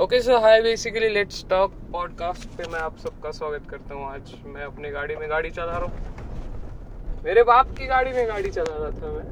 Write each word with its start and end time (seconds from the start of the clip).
Okay 0.00 0.18
so 0.20 0.36
hi 0.38 0.60
basically 0.62 1.08
let's 1.08 1.44
talk 1.48 1.72
podcast 1.92 2.48
पे 2.48 2.64
मैं 2.72 2.78
आप 2.80 2.96
सबका 2.98 3.30
स्वागत 3.30 3.68
करता 3.70 3.94
हूँ। 3.94 4.04
आज 4.04 4.32
मैं 4.44 4.62
अपने 4.62 4.90
गाड़ी 4.90 5.16
में 5.16 5.28
गाड़ी 5.30 5.50
चला 5.50 5.72
रहा 5.72 5.80
हूँ। 5.80 7.22
मेरे 7.24 7.42
बाप 7.42 7.74
की 7.78 7.86
गाड़ी 7.86 8.12
में 8.12 8.28
गाड़ी 8.28 8.50
चला 8.50 8.76
रहा 8.76 8.90
था 8.90 9.10
मैं। 9.12 9.24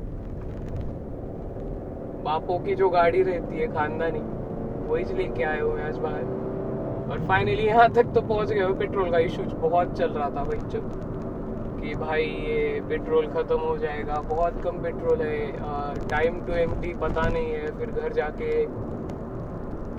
बापों 2.25 2.59
की 2.59 2.75
जो 2.75 2.89
गाड़ी 2.89 3.23
रहती 3.23 3.59
है, 3.59 3.67
खानदानी 3.67 4.21
वही 4.89 5.17
लेके 5.17 5.43
आए 5.43 5.61
हुए 5.61 5.83
आज 5.83 5.97
बाहर। 5.97 6.25
और 7.13 7.27
फाइनली 7.29 7.67
यहाँ 7.67 7.89
तक 7.93 8.13
तो 8.15 8.21
पहुँच 8.21 8.53
गए 8.53 8.73
पेट्रोल 8.81 9.11
का 9.11 9.19
इशू 9.19 9.43
बहुत 9.43 9.97
चल 9.99 10.11
रहा 10.11 10.29
था 10.29 10.45
भाई 10.45 10.59
जब 10.69 10.93
कि 11.81 11.95
भाई 11.95 12.23
ये 12.23 12.81
पेट्रोल 12.89 13.27
ख़त्म 13.29 13.59
हो 13.61 13.77
जाएगा। 13.79 14.21
बहुत 14.29 14.63
कम 14.65 14.83
पेट्रोल 14.83 15.23
है। 15.23 15.37
टाइम 16.09 16.41
टू 16.47 16.53
एम 16.53 16.71
पता 17.01 17.29
नहीं 17.29 17.53
है। 17.53 17.67
फिर 17.79 17.91
घर 17.91 18.13
जाके 18.13 18.67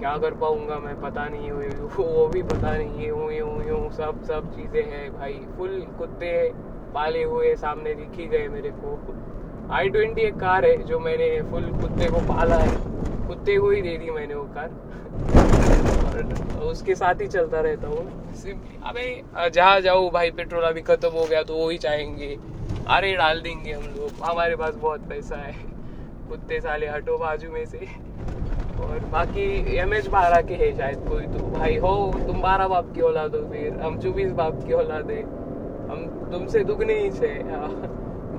क्या 0.01 0.15
कर 0.17 0.33
पाऊँगा 0.33 0.77
मैं? 0.79 0.93
पता 1.01 1.27
नहीं 1.29 1.49
हुई 1.51 1.67
वो 1.97 2.27
भी 2.27 2.41
पता 2.43 2.71
नहीं 2.77 3.07
यूँ 3.07 3.31
यूँ 3.33 3.67
यूँ 3.67 3.89
सब 3.91 4.23
सब 4.23 4.49
चीज़ें 4.55 4.83
हैं 4.83 5.11
भाई। 5.13 5.33
फुल 5.57 5.79
कुत्ते 5.97 6.31
पाले 6.93 7.23
हुए 7.23 7.55
सामने 7.55 7.93
दिखी 7.93 8.25
गए 8.27 8.47
मेरे 8.47 8.71
को। 8.75 8.97
आई 9.73 9.89
ट्वेंटी 9.89 10.21
एक 10.21 10.39
कार 10.39 10.65
है 10.65 10.75
जो 10.83 10.99
मैंने 10.99 11.29
फुल 11.51 11.69
कुत्ते 11.81 12.09
को 12.09 12.19
पाला 12.27 12.55
है। 12.55 12.71
कुत्ते 13.27 13.57
को 13.57 13.69
ही 13.69 13.81
दे 13.81 13.95
दी 13.97 14.09
मैंने 14.09 14.33
वो 14.33 14.43
कार 14.55 14.69
और 16.07 16.63
उसके 16.63 16.95
साथ 16.95 17.21
ही 17.21 17.27
चलता 17.27 17.61
रहता 17.61 17.87
हूँ। 17.87 18.33
अबे 18.83 19.49
जहाँ 19.49 19.79
जाओ 19.81 20.09
भाई, 20.09 20.31
पेट्रोल 20.31 20.63
अभी 20.63 20.81
खत्म 20.81 21.09
हो 21.09 21.25
गया 21.25 21.43
तो 21.43 21.55
वो 21.55 21.69
ही 21.69 21.77
चाहेंगे। 21.77 22.37
अरे, 22.87 23.15
डाल 23.15 23.41
देंगे 23.41 23.73
हम 23.73 23.83
लोग। 23.83 24.23
हमारे 24.23 24.55
पास 24.55 24.75
बहुत 24.75 25.07
पैसा 25.09 25.35
है। 25.35 25.53
कुत्ते 26.29 26.59
साले 26.61 26.87
हटो 26.87 27.17
बाजू 27.17 27.51
में 27.51 27.65
से। 27.65 27.87
और 28.81 28.99
बाकी 29.11 29.77
एम 29.77 29.93
एच 29.93 30.07
बारह 30.07 30.41
के 30.41 30.53
है 30.55 30.71
शायद 30.77 30.99
कोई 31.09 31.25
तो। 31.27 31.39
भाई, 31.51 31.75
हो, 31.77 31.93
तुम 32.27 32.41
बारह 32.41 32.67
बाप 32.67 32.93
की 32.95 33.01
औलाद 33.01 33.35
हो 33.35 33.41
फिर 33.51 33.79
हम 33.81 33.99
चौबीस 33.99 34.31
बाप 34.31 34.63
की 34.67 34.73
औलाद। 34.73 35.11
है 35.11 35.21
हम 35.91 36.29
तुमसे 36.31 36.63
दुगने 36.63 36.99
ही 36.99 37.11
से 37.11 37.33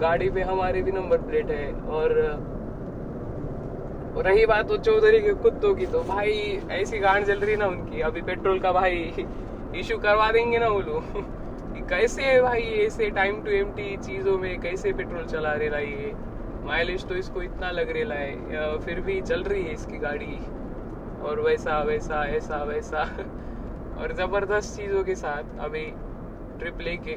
गाड़ी 0.01 0.29
पे 0.31 0.43
हमारे 0.43 0.83
भी 0.83 0.93
नंबर 0.93 1.19
प्लेट 1.19 1.51
है 1.51 1.73
और 1.91 2.15
रही 4.17 4.47
बात 4.47 4.71
वो 4.71 4.77
चौधरी 4.77 5.21
के 5.21 5.33
कुत्तों 5.35 5.75
की 5.75 5.87
तो 5.87 6.03
भाई, 6.03 6.61
ऐसी 6.71 6.99
गांड 6.99 7.27
चल 7.27 7.39
रही 7.39 7.57
ना 7.57 7.67
उनकी। 7.67 8.01
अभी 8.01 8.23
पेट्रोल 8.23 8.59
का 8.59 8.73
भाई 8.73 9.27
इशू 9.77 9.97
करवा 9.99 10.31
देंगे 10.31 10.59
ना 10.59 10.69
वो 10.69 10.81
लोग। 10.81 11.83
कैसे 11.89 12.41
भाई, 12.43 12.63
ऐसे 12.87 13.09
टाइम 13.11 13.41
टू 13.43 13.51
एम 13.51 13.71
चीज़ों 13.99 14.39
में 14.39 14.61
कैसे 14.61 14.93
पेट्रोल 14.93 15.25
चला 15.25 15.53
रहे 15.53 15.69
भाई 15.71 15.87
ये? 15.87 16.13
माइलेज 16.65 17.07
तो 17.09 17.15
इसको 17.15 17.43
इतना 17.43 17.71
लग 17.71 17.91
रहा 17.91 18.19
है 18.19 18.79
फिर 18.79 19.01
भी 19.01 19.21
चल 19.21 19.43
रही 19.43 19.63
है 19.63 19.73
इसकी 19.73 19.99
गाड़ी। 19.99 20.39
और 21.23 21.41
वैसा 21.41 21.79
वैसा, 21.83 22.25
ऐसा, 22.27 22.63
वैसा। 22.65 23.03
और 23.99 24.13
ज़बरदस्त 24.13 24.77
चीज़ों 24.77 25.03
के 25.05 25.15
साथ 25.15 25.59
अभी 25.61 25.85
ट्रिप 26.59 26.81
लेके 26.81 27.17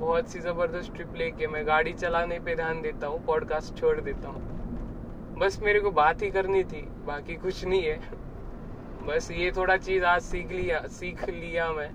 बहुत 0.00 0.28
सी 0.28 0.40
ज़बरदस्त 0.40 0.94
ट्रिप 0.94 1.14
लेके 1.14 1.46
मैं 1.46 1.66
गाड़ी 1.66 1.92
चलाने 1.92 2.38
पे 2.38 2.54
ध्यान 2.54 2.80
देता 2.82 3.06
हूँ 3.06 3.24
पॉडकास्ट 3.26 3.76
छोड़ 3.76 4.00
देता 4.00 4.28
हूँ। 4.28 5.36
बस 5.38 5.58
मेरे 5.62 5.80
को 5.80 5.90
बात 5.90 6.22
ही 6.22 6.30
करनी 6.30 6.62
थी, 6.64 6.80
बाकी 7.06 7.34
कुछ 7.34 7.64
नहीं 7.64 7.82
है। 7.82 7.98
बस 9.06 9.30
ये 9.30 9.50
थोड़ा 9.56 9.76
चीज़ 9.76 10.04
आज 10.04 10.22
सीख 10.22 10.52
लिया 10.52 10.80
सीख 10.90 11.28
लिया 11.28 11.70
मैं। 11.72 11.90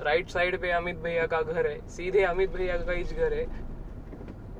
राइट 0.00 0.28
साइड 0.28 0.60
पे 0.60 0.70
अमित 0.70 0.96
भैया 0.96 1.26
का 1.26 1.40
घर 1.42 1.66
है, 1.66 1.88
सीधे 1.88 2.22
अमित 2.24 2.50
भैया 2.50 2.76
का 2.76 2.92
ही 2.92 3.02
घर 3.04 3.32
है। 3.32 3.46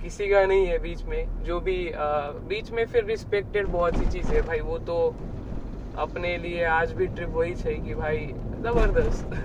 किसी 0.03 0.28
का 0.28 0.45
नहीं 0.47 0.67
है 0.67 0.78
बीच 0.78 1.03
में 1.05 1.42
जो 1.45 1.58
भी 1.61 1.77
आ, 1.91 2.06
बीच 2.48 2.70
में 2.70 2.84
फिर 2.86 3.05
रिस्पेक्टेड 3.05 3.67
बहुत 3.69 3.97
सी 3.97 4.06
चीज़ 4.11 4.33
है 4.33 4.41
भाई 4.42 4.61
वो 4.61 4.78
तो 4.86 4.97
अपने 5.98 6.36
लिए 6.39 6.64
आज 6.67 6.92
भी 6.92 7.06
ट्रिप 7.08 7.28
वही 7.28 7.55
चाहिए 7.55 7.95
भाई 7.95 8.27
ज़बरदस्त। 8.62 9.36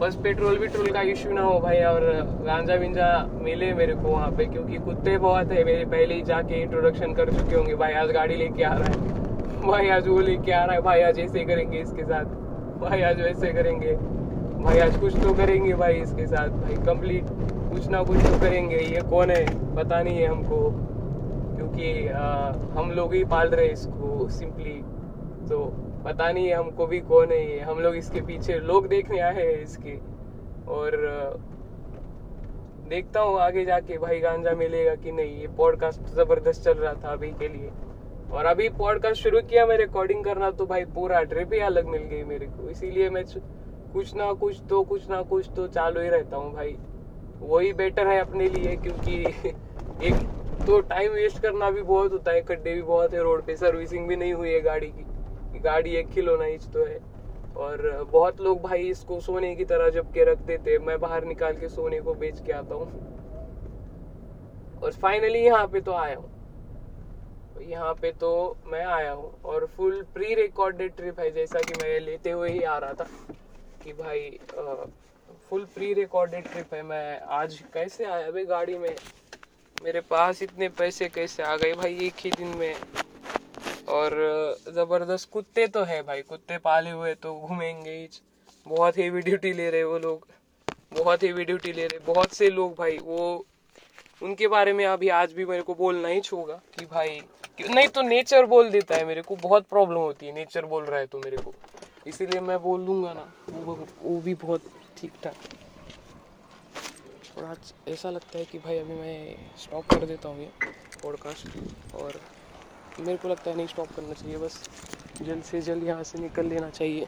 बस 0.00 0.16
पेट्रोल 0.24 0.58
विट्रोल 0.58 0.90
का 0.92 1.00
इश्यू 1.10 1.32
ना 1.32 1.42
हो 1.42 1.58
भाई 1.60 1.82
और 1.84 2.00
गांजा 2.46 2.74
विंजा 2.74 3.08
मिले 3.42 3.72
मेरे 3.74 3.94
को 3.94 4.08
वहाँ 4.08 4.30
पे 4.30 4.44
क्योंकि 4.44 4.78
कुत्ते 4.86 5.16
बहुत 5.18 5.52
है 5.52 5.64
मेरे 5.64 5.84
पहले 5.90 6.14
ही 6.14 6.22
जाके 6.22 6.60
इंट्रोडक्शन 6.62 7.14
कर 7.14 7.30
चुके 7.32 7.56
होंगे 7.56 7.74
भाई 7.74 7.92
आज 7.92 8.10
गाड़ी 8.10 8.36
लेके 8.36 8.64
आ 8.64 8.72
रहा 8.74 8.88
है। 8.88 9.60
भाई 9.62 9.88
आज 9.88 10.08
वो 10.08 10.18
लेके 10.20 10.52
आ 10.52 10.64
रहा 10.64 10.74
है 10.74 10.82
भाई 10.82 11.02
आज 11.02 11.18
ऐसे 11.20 11.44
करेंगे 11.44 11.78
इसके 11.80 12.04
साथ 12.04 12.24
भाई 12.80 13.02
आज 13.02 13.20
वैसे 13.20 13.52
करेंगे। 13.52 13.96
भाई 14.64 14.78
आज 14.78 14.96
कुछ 14.96 15.16
तो 15.22 15.32
करेंगे 15.34 15.72
भाई 15.74 15.94
इसके 15.94 16.26
साथ। 16.26 16.48
भाई 16.50 16.74
कंप्लीट 16.84 17.24
कुछ 17.70 17.86
ना 17.88 18.02
कुछ 18.02 18.18
तो 18.18 18.38
करेंगे। 18.40 18.76
ये 18.76 19.00
कौन 19.10 19.30
है? 19.30 19.44
पता 19.76 20.00
नहीं 20.02 20.18
है 20.18 20.26
हमको। 20.26 20.58
क्योंकि 21.56 22.08
आ, 22.08 22.52
हम 22.78 22.90
लोग 22.90 23.14
ही 23.14 23.22
पाल 23.24 23.48
रहे 23.48 23.66
इसको 23.68 24.28
सिंपली 24.28 24.74
तो 25.48 25.58
पता 26.04 26.30
नहीं 26.32 26.46
है 26.46 26.54
हमको 26.54 26.86
भी 26.86 27.00
कौन 27.02 27.32
है 27.32 27.40
ये। 27.50 27.58
हम 27.60 27.80
लोग 27.80 27.96
इसके 27.96 28.20
पीछे 28.20 28.58
लोग 28.62 28.86
देखने 28.88 29.18
आए 29.20 29.34
हैं 29.36 29.60
इसके। 29.62 29.96
और 30.72 30.96
देखता 32.88 33.20
हूँ 33.20 33.38
आगे 33.40 33.64
जाके 33.64 33.98
भाई 33.98 34.20
गांजा 34.20 34.54
मिलेगा 34.54 34.94
कि 34.94 35.12
नहीं। 35.12 35.40
ये 35.40 35.48
पॉडकास्ट 35.58 36.14
ज़बरदस्त 36.14 36.64
चल 36.64 36.78
रहा 36.78 36.92
था 37.04 37.12
अभी 37.12 37.30
के 37.32 37.48
लिए। 37.48 37.70
और 38.32 38.46
अभी 38.46 38.68
पॉडकास्ट 38.78 39.22
शुरू 39.22 39.40
किया 39.42 39.66
मैं 39.66 39.76
रिकॉर्डिंग 39.78 40.24
करना 40.24 40.50
तो 40.50 40.66
भाई 40.66 40.84
पूरा 40.94 41.22
ट्रिप 41.24 41.52
ही 41.52 41.60
अलग 41.62 41.88
मिल 41.88 42.02
गई 42.04 42.22
मेरे 42.24 42.46
को। 42.46 42.68
इसीलिए 42.70 43.10
मैं 43.10 43.24
कुछ 43.94 44.14
ना 44.14 44.32
कुछ 44.32 44.60
तो 44.70 44.82
कुछ 44.82 45.08
ना 45.10 45.20
कुछ 45.22 45.48
तो 45.56 45.66
चालू 45.68 46.00
ही 46.00 46.08
रहता 46.08 46.36
हूँ 46.36 46.52
भाई। 46.54 46.76
वही 47.40 47.72
बेटर 47.72 48.06
है 48.06 48.18
अपने 48.20 48.48
लिए, 48.48 48.76
क्योंकि 48.76 49.24
एक 50.06 50.14
तो 50.66 50.80
टाइम 50.80 51.12
वेस्ट 51.12 51.38
करना 51.42 51.70
भी 51.70 51.82
बहुत 51.82 52.12
होता 52.12 52.32
है, 52.32 52.40
खड्डे 52.42 52.74
भी 52.74 52.82
बहुत 52.82 53.14
है, 53.14 53.22
रोड 53.22 53.44
पे 53.46 53.56
सर्विसिंग 53.56 54.08
भी 54.08 54.16
नहीं 54.16 54.32
हुई 54.32 54.52
है 54.52 54.60
गाड़ी 54.60 54.86
की। 54.88 55.60
गाड़ी 55.60 55.94
एक 55.96 56.08
किलो 56.08 56.36
ना 56.36 56.46
इंच 56.46 56.64
तो 56.64 56.84
है। 56.84 56.98
और 57.56 58.08
बहुत 58.12 58.40
लोग 58.40 58.60
भाई 58.62 58.88
इसको 58.88 59.20
सोने 59.20 59.54
की 59.54 59.64
तरह 59.64 59.90
जब 59.90 60.10
के 60.12 60.24
रखते 60.24 60.56
थे 60.58 60.78
मैं 60.78 60.98
बाहर 61.00 61.24
निकाल 61.24 61.52
के 61.52 61.68
सोने 61.68 62.00
को 62.00 62.14
बेच 62.14 62.40
के 62.46 62.52
आता 62.52 62.74
हूँ। 62.74 62.86
और 64.82 64.92
फाइनली 64.92 65.38
यहाँ 65.38 65.66
पे 65.66 65.80
तो 65.80 65.92
आया 65.92 66.16
हूँ। 66.16 66.30
यहाँ 67.62 67.92
पे 67.94 68.10
तो 68.12 68.56
मैं 68.66 68.84
आया 68.84 69.12
हूँ, 69.12 69.30
और 69.44 69.66
फुल 69.66 70.02
प्री 70.14 70.34
रिकॉर्डेड 70.34 70.96
ट्रिप 70.96 71.20
है, 71.20 71.30
जैसा 71.30 71.60
कि 71.60 71.74
मैं 71.82 71.98
लेते 72.00 72.30
हुए 72.30 72.50
ही 72.50 72.62
आ 72.62 72.76
रहा 72.78 72.92
था। 72.92 73.06
कि 73.84 73.92
भाई 73.92 74.38
आ, 74.58 74.74
फुल 75.48 75.64
प्री 75.74 75.92
रिकॉर्डेड 75.94 76.46
ट्रिप 76.48 76.74
है। 76.74 76.82
मैं 76.82 77.20
आज 77.36 77.58
कैसे 77.74 78.04
आया 78.04 78.30
भाई 78.30 78.44
गाड़ी 78.44 78.76
में? 78.78 78.94
मेरे 79.82 80.00
पास 80.00 80.42
इतने 80.42 80.68
पैसे 80.68 81.08
कैसे 81.08 81.42
आ 81.42 81.56
गए 81.56 81.72
भाई 81.72 81.98
एक 82.06 82.12
ही 82.18 82.30
दिन 82.30 82.48
में? 82.48 82.74
और 83.88 84.14
ज़बरदस्त 84.68 85.28
कुत्ते 85.32 85.66
तो 85.66 85.82
है 85.82 86.00
भाई। 86.02 86.22
कुत्ते 86.22 86.58
पाले 86.58 86.90
हुए 86.90 87.14
तो 87.14 87.34
घूमेंगे 87.40 87.90
ही। 87.90 88.08
बहुत 88.66 88.98
हेवी 88.98 89.20
ड्यूटी 89.20 89.52
ले 89.52 89.70
रहे 89.70 89.84
वो 89.84 89.98
लोग। 89.98 90.26
बहुत 90.92 91.22
हेवी 91.22 91.44
ड्यूटी 91.44 91.72
ले 91.72 91.86
रहे। 91.86 91.98
बहुत 92.06 92.34
से 92.34 92.50
लोग 92.50 92.74
भाई 92.74 92.98
वो 93.02 93.44
उनके 94.22 94.48
बारे 94.48 94.72
में 94.72 94.84
अभी 94.86 95.08
आज 95.08 95.32
भी 95.32 95.44
मेरे 95.44 95.62
को 95.62 95.74
बोलना 95.74 96.08
ही 96.08 96.20
छूगा 96.20 96.60
कि 96.78 96.86
भाई 96.86 97.20
नहीं 97.60 97.88
तो 97.88 98.02
नेचर 98.02 98.46
बोल 98.46 98.70
देता 98.70 98.96
है 98.96 99.04
मेरे 99.04 99.22
को। 99.22 99.36
बहुत 99.36 99.62
प्रॉब्लम 99.70 99.98
होती 99.98 100.26
है। 100.26 100.32
नेचर 100.32 100.64
बोल 100.64 100.84
रहा 100.84 100.98
है 100.98 101.06
तो 101.06 101.18
मेरे 101.18 101.36
को। 101.36 101.52
इसीलिए 102.06 102.40
मैं 102.40 102.58
बोल 102.62 102.84
दूँगा 102.86 103.12
ना 103.12 103.24
वो, 103.48 103.74
वो 104.02 104.20
भी 104.20 104.34
बहुत 104.34 104.62
ठीक 104.98 105.12
ठाक 105.24 105.34
और 107.38 107.44
आज 107.44 107.72
ऐसा 107.88 108.10
लगता 108.10 108.38
है 108.38 108.44
कि 108.44 108.58
भाई 108.58 108.78
अभी 108.78 108.94
मैं 108.94 109.36
स्टॉप 109.58 109.84
कर 109.90 110.04
देता 110.06 110.28
हूँ 110.28 110.40
ये 110.40 110.50
पॉडकास्ट 111.02 111.94
और 111.94 112.20
मेरे 112.98 113.16
को 113.16 113.28
लगता 113.28 113.50
है 113.50 113.56
नहीं 113.56 113.66
स्टॉप 113.66 113.88
करना 113.96 114.12
चाहिए 114.12 114.36
बस 114.36 114.58
जल्द 115.22 115.42
से 115.42 115.60
जल्द 115.60 115.84
यहाँ 115.84 116.02
से 116.02 116.18
निकल 116.18 116.46
लेना 116.46 116.70
चाहिए। 116.70 117.06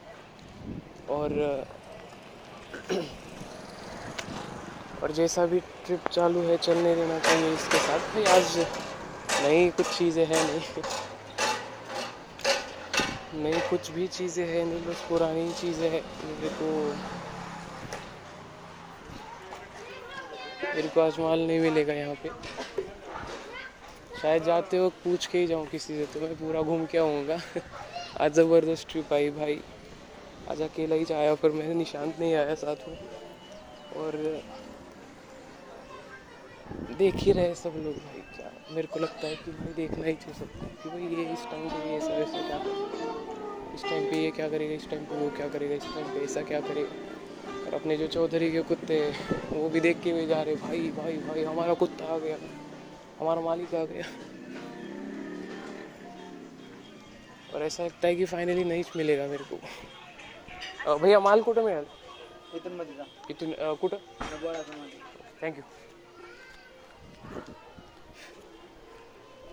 और 1.09 1.33
और 5.03 5.13
जैसा 5.13 5.47
भी 5.47 5.61
ट्रिप 5.87 6.09
चालू 6.09 6.43
है 6.43 6.57
चलने 6.57 6.95
देना 6.95 7.19
चाहिए 7.19 7.53
इसके 7.55 7.79
साथ। 7.79 7.99
भाई 8.15 8.25
आज 8.25 8.59
नई 9.43 9.69
कुछ 9.71 9.99
चीज़ें 9.99 10.25
हैं 10.27 10.43
नहीं 10.47 10.83
नई 13.37 13.61
कुछ 13.71 13.91
भी 13.91 14.07
चीज़ें 14.07 14.47
हैं, 14.47 14.65
नहीं 14.65 14.85
बस 14.87 15.05
पुरानी 15.09 15.53
चीज़ें 15.61 15.89
हैं। 15.91 16.03
मेरे 16.25 16.49
को 16.61 16.71
मेरे 20.75 20.89
को 20.89 21.01
आज 21.01 21.19
माल 21.21 21.41
नहीं 21.41 21.61
मिलेगा 21.61 21.93
यहाँ 21.93 22.15
पे। 22.23 22.31
शायद 24.21 24.43
जाते 24.43 24.79
वक्त 24.81 24.97
पूछ 25.05 25.27
के 25.27 25.39
ही 25.39 25.47
जाऊँ 25.47 25.67
किसी 25.67 25.97
से 25.97 26.07
तो 26.15 26.21
मैं 26.21 26.35
पूरा 26.37 26.63
घूम 26.63 26.85
के 26.87 26.99
आऊँगा। 26.99 27.39
आज 28.21 28.33
ज़बरदस्त 28.33 28.89
ट्रिप 28.91 29.13
आई 29.13 29.31
भाई। 29.31 29.61
आज 30.51 30.63
अकेला 30.63 30.95
ही 30.95 31.05
जाया, 31.05 31.35
पर 31.35 31.51
मैं 31.51 31.75
निशांत 31.75 32.21
नहीं 32.21 32.35
आया 32.35 32.55
साथ 32.55 32.89
में। 32.89 32.99
और 33.97 34.17
देख 36.99 37.15
ही 37.15 37.33
रहे 37.33 37.55
सब 37.55 37.73
लोग 37.77 37.95
भाई, 37.95 38.21
क्या 38.37 38.51
मेरे 38.71 38.89
को 38.93 39.01
लगता 39.01 39.27
है 39.27 39.35
कि 39.37 39.51
भाई 39.51 39.73
देखना 39.75 40.07
ही 40.07 40.13
चाहिए 40.15 40.39
सबको, 40.39 40.67
कि 40.83 40.89
भाई 40.89 41.17
ये 41.17 41.33
इस 41.33 41.45
टाइम 41.51 41.69
पे 41.69 41.91
ये 41.91 41.97
ऐसा 41.97 42.13
वैसा 42.15 42.47
क्या 42.49 42.59
टाइम 43.91 44.11
पे 44.11 44.17
ये 44.17 44.31
क्या 44.31 44.49
करेगा 44.49 44.75
इस 44.75 44.89
टाइम 44.91 45.05
पे 45.05 45.15
वो 45.17 45.29
क्या 45.37 45.49
करेगा 45.49 45.75
इस 45.75 45.85
टाइम 45.95 46.07
पे 46.15 46.25
ऐसा 46.25 46.43
क्या 46.43 46.61
करेगा? 46.61 46.91
और 47.67 47.75
अपने 47.75 47.97
जो 47.97 48.07
चौधरी 48.09 48.51
के 48.53 48.63
कुत्ते 48.63 48.99
वो 49.51 49.69
भी 49.69 49.81
देख 49.81 50.03
के 50.03 50.13
भी 50.13 50.27
जा 50.27 50.43
रहे 50.43 50.55
भाई 50.57 50.91
भाई 50.97 51.17
भाई 51.29 51.45
हमारा 51.45 51.75
कुत्ता 51.75 52.15
आ 52.15 52.19
गया 52.19 52.37
हमारा 53.21 53.41
मालिक 53.41 53.75
आ 53.75 53.85
गया। 53.85 54.05
और 57.55 57.63
ऐसा 57.63 57.85
लगता 57.85 58.09
है 58.09 58.15
कि 58.17 58.25
फाइनली 58.27 58.65
नहीं 58.65 58.83
मिलेगा 58.97 59.27
मेरे 59.27 59.45
को। 59.51 60.97
भैया 60.99 61.21
माल 61.21 61.43
कुठं 61.43 61.65
मिळेल 61.65 61.85
इथून 62.57 62.73
मध्ये 62.77 62.95
जा 62.95 63.05
इथून 63.31 63.75
कुठं 63.81 63.97
थँक्यू 65.43 65.63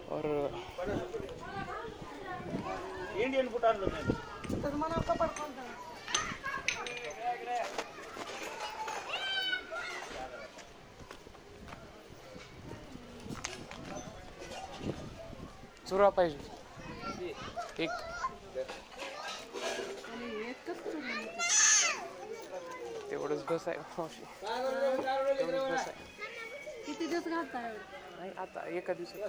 और 0.10 0.24
इंडियन 3.16 3.48
फूड 3.50 3.66
आणलं 3.66 3.88
नाही. 3.90 4.04
चुरा 15.88 16.10
पाहिजे. 16.10 17.34
एक. 17.80 17.90
तेवढंच 23.10 23.44
बस 23.50 23.68
आहे. 23.68 23.78
मावशी. 23.78 24.24
तेवढंच 25.38 25.64
बस 25.64 25.88
आहे 25.88 26.12
किती 26.86 27.06
दिवस 27.08 27.28
घालताय? 27.28 27.74
नाही 28.18 28.32
आता 28.38 28.68
एका 28.70 28.94
दिवसात. 28.94 29.20